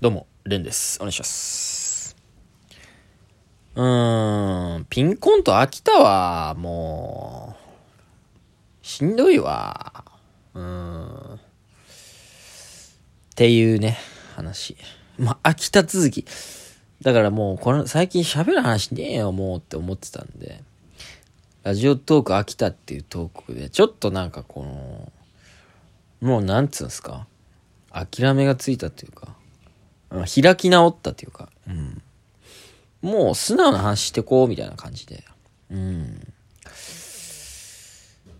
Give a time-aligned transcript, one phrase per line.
[0.00, 0.96] どうも、レンです。
[0.96, 2.16] お願いします。
[3.74, 7.54] うーん、ピンコント飽きたわ、も
[8.82, 8.86] う。
[8.86, 10.06] しんどいわ。
[10.54, 11.34] うーん。
[11.34, 11.38] っ
[13.36, 13.98] ていうね、
[14.36, 14.74] 話。
[15.18, 16.24] まあ、飽きた続き。
[17.02, 20.62] だからもう、この、最近喋る話ねえよ、もうって思ってたんで。
[21.62, 25.12] ラジオトーク飽きたっていうトークで、ちょっとなんかこの、
[26.26, 27.26] もうなんつうんすか？
[27.92, 29.36] 諦めがついたというか、
[30.10, 32.02] 開き直ったというか、うん。
[33.02, 35.24] もう素直な話してこうみたいな感じで。
[35.70, 36.32] うん。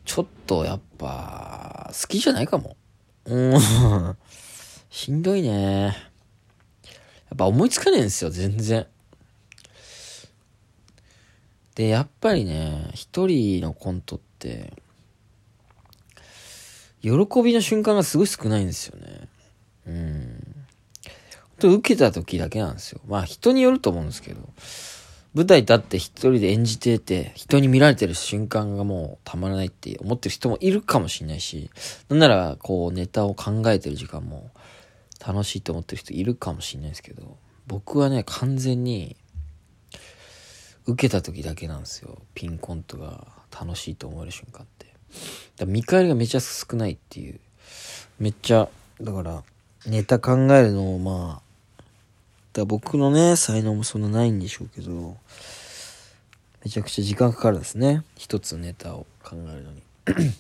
[0.05, 2.77] ちょっとやっぱ、好きじゃないかも。
[3.27, 3.61] うん。
[4.91, 5.85] しんどいね。
[5.85, 5.91] や
[7.35, 8.87] っぱ思いつかねえんですよ、全然。
[11.77, 14.73] で、やっぱりね、一人のコントって、
[17.03, 17.11] 喜
[17.43, 19.29] びの瞬間がすごい少ないんですよね。
[19.87, 20.50] うん。
[21.61, 23.01] 本当受けた時だけなんですよ。
[23.07, 24.41] まあ人によると思うんですけど、
[25.35, 31.71] 舞台立って一人で演じてて、人に見られてる瞬間がもうたまらないって思ってる人もいるかもしれないし、
[32.09, 34.51] なんならこうネタを考えてる時間も
[35.25, 39.17] 楽しいと思ってる人いるかもしれないですけど、僕はね、完全に
[40.87, 42.19] 受けた時だけなんですよ。
[42.35, 44.87] ピンコントが楽しいと思える瞬間って。
[45.59, 47.39] だ見返りがめちゃ少ないっていう。
[48.19, 48.69] めっちゃ、
[49.01, 49.45] だから、
[49.87, 51.50] ネタ考えるのをまあ、
[52.53, 55.17] だ僕のね、才能もそんなないんでしょうけど、
[56.65, 58.03] めちゃくちゃ時間かかるんですね。
[58.17, 59.83] 一つのネタを考えるのに。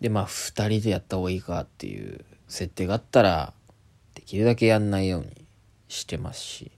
[0.00, 3.54] で、まあ、二人でやった方がいいかっていう設定があったら、
[4.14, 5.46] できるだけやんないように
[5.88, 6.70] してますし、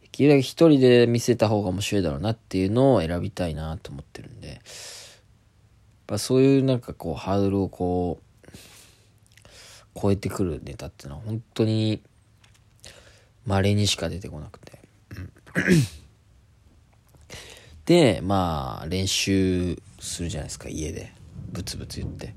[0.00, 4.58] できるだけ一人で見せた方が面白いだろうなっていうのを選びたいなと思ってるんで、やっ
[6.06, 8.24] ぱそういうなんかこう、ハードルをこう、
[10.00, 12.02] 超えてくるネタっていうのは本当に
[13.46, 14.78] 稀にしか出てこなくて。
[17.86, 21.12] で、まあ、練習するじゃないですか、家で。
[21.52, 22.34] ブツブツ言って。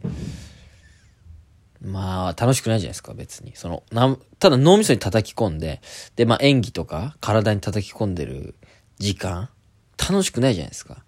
[1.81, 3.53] まあ、楽しくないじゃないですか、別に。
[3.55, 5.81] その、な、ただ脳みそに叩き込んで、
[6.15, 8.55] で、まあ演技とか体に叩き込んでる
[8.99, 9.49] 時間、
[9.97, 11.03] 楽しくないじゃないですか。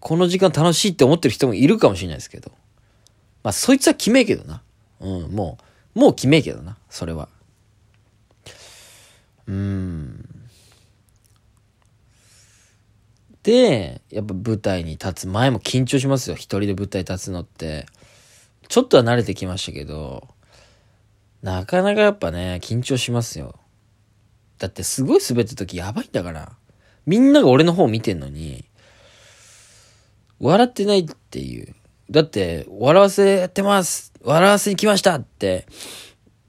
[0.00, 2.52] この時間楽しいって思ってる人もいるかもしれないですけど。
[3.42, 4.62] まあ、そいつは決めえけどな。
[5.00, 5.58] うん、も
[5.94, 7.28] う、もう決めえけどな、それは。
[9.46, 10.28] うん。
[13.42, 16.36] で、やっぱ舞台に立つ前も緊張しますよ。
[16.36, 17.86] 一人で舞台立つのって。
[18.68, 20.28] ちょっとは慣れてきましたけど、
[21.42, 23.58] なかなかやっぱね、緊張しますよ。
[24.58, 26.52] だってすごい滑った時やばいんだから。
[27.04, 28.64] みんなが俺の方見てんのに、
[30.40, 31.74] 笑ってないっていう。
[32.10, 35.66] だって、笑わせやってます笑わせに来ましたって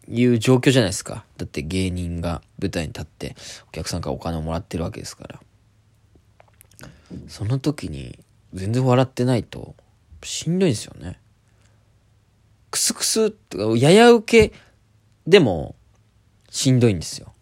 [0.07, 1.25] いう状況じゃないですか。
[1.37, 3.35] だって芸人が舞台に立って
[3.67, 5.39] お客さんからお金をもらってるわけですから。
[7.27, 8.19] その時に
[8.53, 9.75] 全然笑ってないと
[10.23, 11.19] しんどいんですよね。
[12.71, 14.55] クスクスとか、やや受け
[15.27, 15.75] でも
[16.49, 17.33] しんどいんですよ。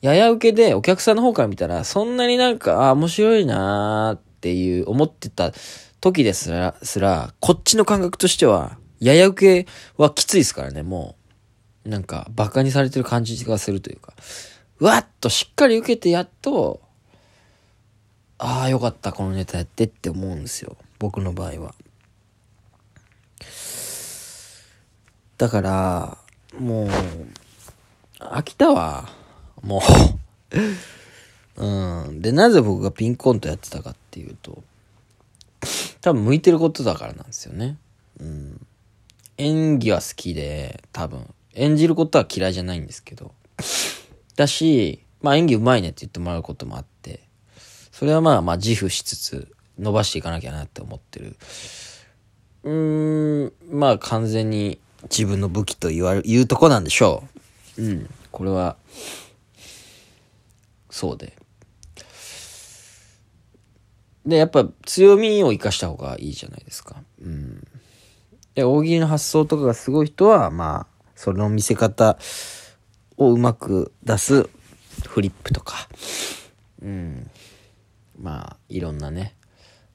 [0.00, 5.52] やや受けでお客さんの方から見たらそんなになんか、あ、面白いなーっていう思ってた
[6.00, 11.16] 時ですら、すら、こっちの感覚としては、やや受けはきついですからね、も
[11.84, 11.88] う。
[11.88, 14.14] なんか、馬鹿にされてる感じがするというか、
[14.78, 16.80] うわっとしっかり受けてやっと、
[18.38, 20.76] ああ、よかった、このネタやってって思うんですよ。
[21.00, 21.74] 僕の場合は。
[25.36, 26.18] だから、
[26.56, 26.88] もう、
[28.20, 29.08] 飽きたわ。
[29.62, 29.82] も
[31.56, 31.58] う。
[31.64, 32.22] うん。
[32.22, 34.62] で、なぜ僕がピンコントやってたかっていうと、
[36.00, 37.78] 多分向いてることだからなんですよね。
[38.20, 38.66] うん。
[39.42, 43.32] 演技は好きで、多分、演じることは嫌いじゃないんですけど。
[44.36, 47.20] だし、まあ演技うまいねって言ってもらうこともあって、
[47.90, 51.36] それはまあまあ自負しつつ伸ばしていかなきゃなって思ってる。
[52.64, 57.24] うーん、まあ完全に自分の武器と言われ、言うとこなんでしょ
[57.76, 57.82] う。
[57.82, 58.10] うん。
[58.30, 58.76] これは、
[60.90, 61.36] そうで。
[64.24, 67.02] で、やっぱ強みを生かした方がいいじゃないですか。
[67.20, 67.66] うん。
[68.54, 72.18] で、大喜利の発想とかがすごい人は、まあ、その見せ方
[73.16, 74.48] をうまく出す
[75.06, 75.88] フリップとか、
[76.82, 77.30] うん。
[78.20, 79.34] まあ、いろんなね、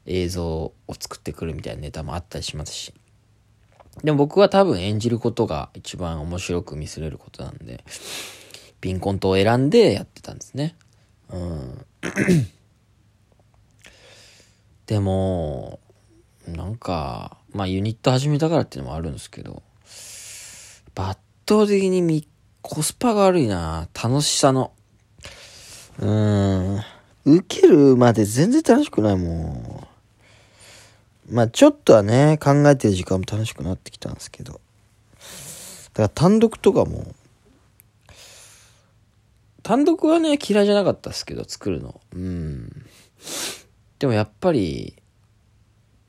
[0.05, 2.93] 映像を作ってくるみたいなネタもあったりしますし。
[4.03, 7.83] でも僕は多分演じることが一番面白く見せれることなんで、
[8.79, 10.75] ピンコントを選んでやってたんですね。
[11.29, 11.85] うん。
[14.85, 15.79] でも、
[16.47, 19.63] なんか、まあユニット始めたからっていうのもあるんですけど、
[20.93, 22.27] ぱ圧倒的にみ
[22.61, 24.71] コスパが悪いな楽しさの。
[25.99, 26.83] うーん。
[27.25, 29.87] 受けるまで全然楽しくないも
[31.29, 31.33] ん。
[31.33, 34.53] まあちょっとはね、考えてる時間も楽しくなってきたんですけど。
[34.53, 34.61] だか
[36.03, 37.15] ら単独とかも、
[39.63, 41.99] 単独はね、嫌いじゃなかったですけど、作るの。
[42.13, 42.85] うん。
[43.99, 44.95] でもやっぱり、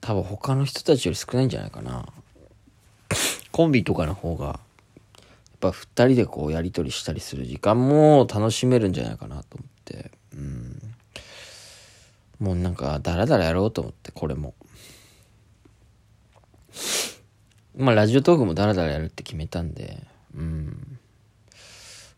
[0.09, 2.07] 多分他の人たちより少ないんじゃないかな。
[3.53, 4.59] コンビとかの方が、やっ
[5.61, 10.11] ぱ二人でこうやりとりしたりする時間も楽しめるんじゃないかなと思って。
[10.33, 10.81] うん。
[12.41, 14.55] もうなんか、ダラダラやろうと思って、これも。
[17.77, 20.03] まあ、ラジオトークもダラダラやるって決めたんで、
[20.35, 20.99] うん。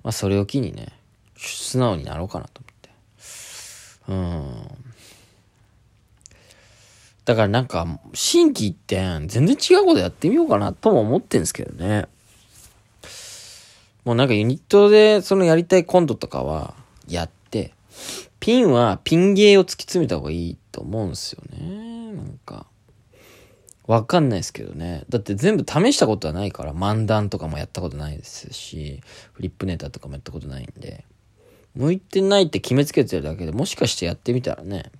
[0.04, 0.92] まあ、それを機にね、
[1.36, 2.90] 素直になろうかなと思って。
[4.06, 4.79] うん。
[7.24, 12.06] だからなんか、新規一点、全然違うことやってみようかなとも思ってんですけどね。
[14.04, 16.74] もうなんかユニットでそのやりたいコントとかは
[17.06, 17.72] やって、
[18.40, 22.12] ピンはピン芸を突き詰めた方がいいと思うんですよね。
[22.12, 22.66] なんか。
[23.86, 25.04] わかんないですけどね。
[25.08, 29.00] だって全部試したことはないから、漫談とかもやったことないですし、
[29.32, 31.04] フリップネタとかもやったことないんで。
[31.74, 34.90] 向いてないって決めつけてるだけでもしかしてやってみたらね、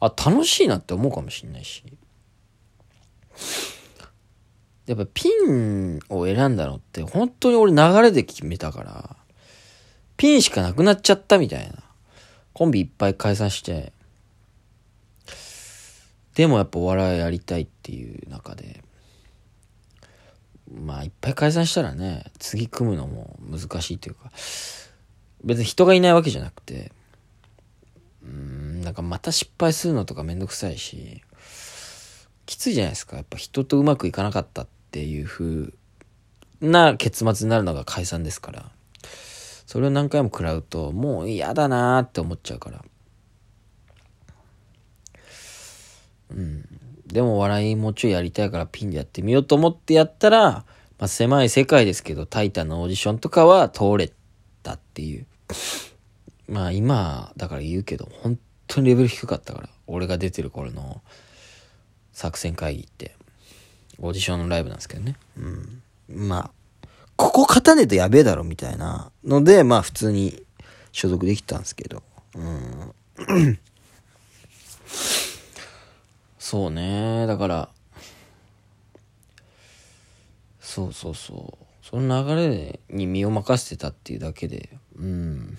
[0.00, 1.82] あ、楽しいなって思うかもしんないし。
[4.86, 9.16] やっぱピンを選んだのって本当に俺流れで決めたから、
[10.16, 11.82] ピンしかなくなっちゃったみたいな。
[12.52, 13.92] コンビいっぱい解散して、
[16.34, 18.82] でもやっぱお笑いやりたいっていう中で、
[20.72, 24.30] まあいっぱい解散したらね、次組むのも難しいというか、
[25.44, 26.92] 別に人がいないわけじゃなくて、
[28.86, 31.20] なんかまた失敗するのとかめんどくさいし、
[32.46, 33.16] きついじゃないですか。
[33.16, 35.72] やっぱ人とうまくいかなかったっていう風
[36.60, 38.70] な結末になるのが解散ですから。
[39.66, 42.84] それを何回も食らうと、もう嫌だなーって思っちゃうから。
[46.30, 46.64] うん。
[47.08, 50.64] でも笑いもうちょいやりたいからピンでやってみようと思ってやったら、ま
[51.00, 54.12] あ、狭い世界ですけど、タイタンのオーディションとかは通れ
[54.62, 55.26] たっていう。
[56.48, 59.68] まあ今、だから言うけど、本当にレベル低かったから。
[59.86, 61.00] 俺が出てる頃の
[62.12, 63.14] 作戦会議って。
[63.98, 65.16] オーディションのライブなんですけどね。
[65.38, 65.82] うん。
[66.28, 66.50] ま
[66.84, 70.42] あ、ここ勝たねえとやべえだろみたいなので、まあ普通に
[70.92, 72.02] 所属できたんですけど。
[72.34, 72.94] うん。
[76.38, 77.26] そうね。
[77.26, 77.68] だから、
[80.60, 81.64] そうそうそう。
[81.82, 85.58] その流れに身を任せてたっていうだけで、うん。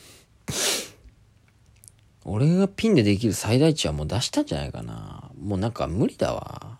[2.30, 5.32] 俺がピンでできる最大値はもう出したんじゃないかな。
[5.42, 6.78] もうなんか無理だわ。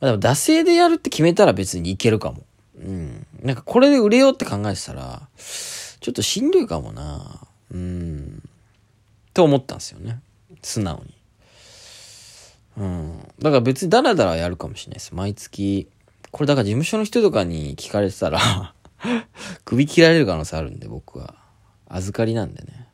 [0.00, 2.44] まあ、でも、惰性でやるって決めたら別にいけるかも。
[2.78, 3.26] うん。
[3.42, 7.46] なんかこれで売れようって考えてたら、ちょっとしんどいかもな。
[7.72, 8.42] うん。
[8.42, 10.20] って思ったんですよね。
[10.62, 11.14] 素直に。
[12.78, 13.18] うん。
[13.38, 15.14] だから別にダラダラやるかもしれないです。
[15.14, 15.88] 毎月。
[16.30, 18.40] これだから事務所の人とかに聞かれてたら
[19.64, 21.34] 首切られる可能性あるんで、僕は。
[21.86, 22.88] 預かりなんでね。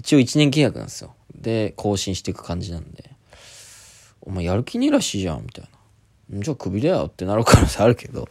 [0.00, 1.14] 一応1年契約なんですよ。
[1.34, 3.10] で、更新していく感じなんで。
[4.22, 5.68] お前やる気にいらしいじゃん、みたい
[6.30, 6.40] な。
[6.40, 8.26] じゃあ首だよってなる可能性あるけど。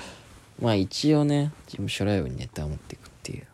[0.58, 3.46] まあ一応ね、事務所ライブにネタを持っていくっていう。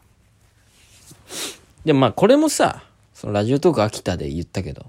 [1.85, 4.87] でもまあこれもさ、そのラジオトーク秋田で言ったけど、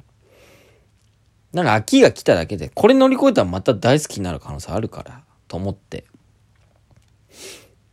[1.51, 6.05] なんか秋が来ただけで、これ乗り越えたらまた大好きになる可能性あるから、と思って。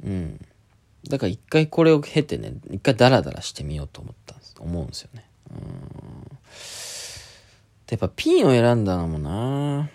[0.05, 0.47] うん。
[1.09, 5.25] だから一回これを経てね、一回ダラダラしてみようと思ったんです、思うんですよね。
[5.51, 5.59] うん。
[7.87, 9.89] で、やっぱピンを選んだのもなやっ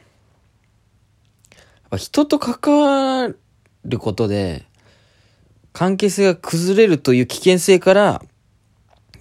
[1.89, 3.29] ぱ人と関わ
[3.83, 4.65] ることで、
[5.73, 8.23] 関係性が崩れるという危険性から、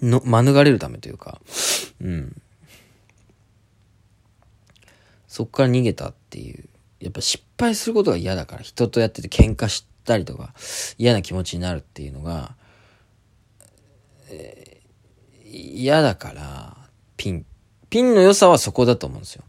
[0.03, 1.41] の、免れるためというか、
[2.01, 2.41] うん。
[5.29, 6.65] そっから逃げたっていう。
[7.01, 10.55] やっぱ失敗することが嫌だから、人とやってて喧嘩したりとか、
[10.99, 12.55] 嫌な気持ちになるっていうのが、
[14.31, 16.77] えー、嫌だから、
[17.17, 17.47] ピン。
[17.89, 19.45] ピンの良さはそこだと思うんですよ。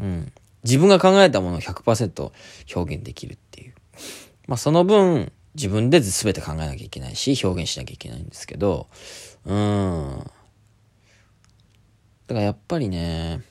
[0.00, 0.32] うん。
[0.64, 2.32] 自分が考えたものを100%
[2.74, 3.74] 表現できるっていう。
[4.46, 8.88] まあその分、自分で全て考えなきゃいけないし、表現しなきゃいけないんですけど、
[9.44, 10.18] うん。
[12.28, 13.42] だからやっぱりね、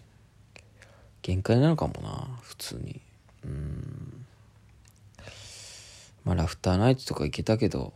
[1.22, 3.00] 限界なのかもな普通に
[3.46, 4.11] うん
[6.24, 7.94] まあラフターナイトとか行けたけど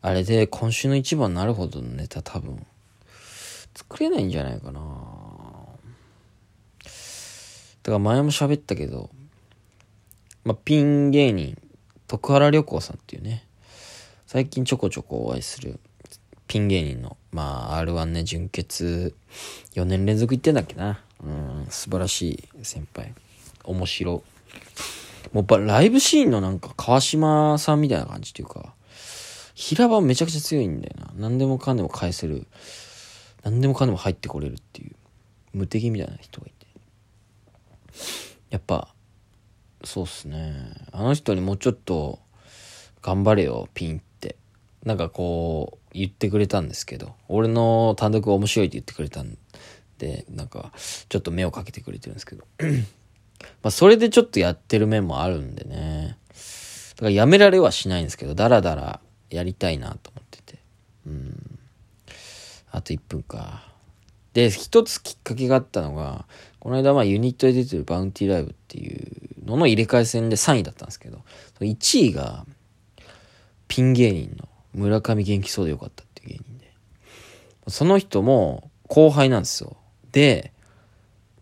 [0.00, 2.66] あれで今週の一番になるほどのネタ多分
[3.74, 4.80] 作れないんじゃないかな
[7.82, 9.10] だから前も喋ったけど
[10.44, 11.56] まあ、ピン芸人、
[12.08, 13.44] 徳原旅行さんっていうね、
[14.26, 15.78] 最近ちょこちょこお会いする
[16.48, 19.14] ピン芸人の、まあ、R1 ね、純潔、
[19.74, 21.00] 4年連続行ってんだっけな。
[21.22, 23.14] うん、素晴らしい先輩。
[23.62, 24.24] 面白。
[25.32, 28.74] もうライブシーンのなんか川島さんみたいな感じっていうか、
[29.54, 31.12] 平場めちゃくちゃ強いんだよな。
[31.16, 32.46] 何でもかんでも返せる。
[33.42, 34.94] 何でもかんでも入ってこれるっていう、
[35.52, 36.66] 無敵みたいな人がいて。
[38.50, 38.88] やっぱ、
[39.84, 40.54] そうっすね。
[40.92, 42.18] あの人にもうちょっと、
[43.02, 44.36] 頑張れよ、ピンって。
[44.84, 49.36] なんかこう、言ってくれたんですけど、俺の単独面白いって言ってくれたん
[49.98, 50.72] で、なんか、
[51.08, 52.44] ちょっと目をかけてくれてるんですけど。
[53.62, 56.16] まあ、それでちょっとやってる面もあるんでね。
[56.96, 60.58] だからやめられはしないんですけど、だらだらやりたいなと思ってて。
[61.06, 61.58] うん。
[62.70, 63.68] あと1分か。
[64.32, 66.26] で、一つきっかけがあったのが、
[66.58, 71.22] この間まあユニットで出てるバウンティーライブっていうのの入れ替え戦で3位だったんですけど、
[71.60, 72.46] 1位が
[73.68, 76.72] ピン芸人の村上元気そうでよかったっていう芸人で。
[77.68, 79.76] その人も後輩なんですよ。
[80.12, 80.52] で、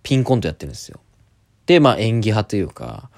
[0.03, 1.01] ピンコントやってるんですよ。
[1.71, 3.11] で、まあ演技派というか、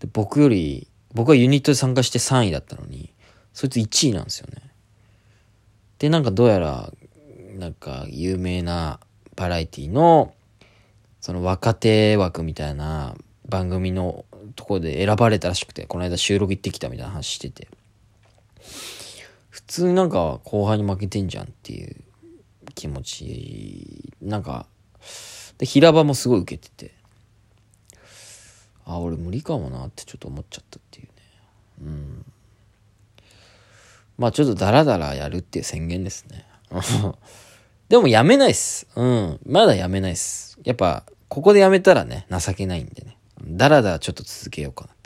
[0.00, 3.14] で僕より、僕はユニットで参加して3位だったのに、
[3.52, 4.60] そいつ1位なんですよね。
[6.00, 6.92] で、なんかどうやら、
[7.56, 8.98] なんか有名な
[9.36, 10.34] バラエティの、
[11.20, 13.14] その若手枠みたいな
[13.48, 14.24] 番組の
[14.56, 17.68] ところで選ばれたらしくて、この間収録行ってきたみたいな話してて。
[19.48, 21.94] 普通になんか後輩に負けてんじゃんっていう
[22.74, 24.66] 気持ち、なんか、
[25.58, 27.03] で、平場もすごい受けてて、
[28.84, 31.12] あ、俺無理かもなってちょっと思っちゃったっていうね。
[31.82, 32.24] うん。
[34.18, 36.46] まあちょっとダラダラやるっていう宣言ですね。
[37.88, 38.86] でもやめないっす。
[38.96, 39.40] うん。
[39.46, 40.58] まだやめないっす。
[40.64, 43.16] やっぱ、ここでやめたらね、情けないんでね。
[43.46, 44.94] ダラダラちょっと続けようかな